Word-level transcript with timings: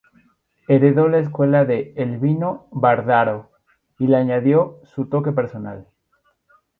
Heredó 0.67 1.07
la 1.07 1.19
escuela 1.19 1.63
de 1.63 1.93
Elvino 1.95 2.67
Vardaro 2.71 3.51
y 3.99 4.07
le 4.07 4.17
añadió 4.17 4.79
su 4.83 5.07
toque 5.09 5.31
personal. 5.31 5.89